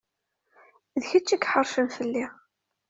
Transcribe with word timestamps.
D 0.99 1.01
kečč 1.09 1.29
i 1.35 1.37
iḥeṛcen 1.43 1.87
fell-i. 1.95 2.25